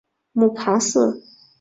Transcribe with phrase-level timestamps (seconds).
[0.33, 0.97] 母庞氏。